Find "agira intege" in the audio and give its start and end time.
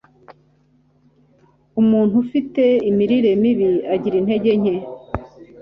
3.93-4.51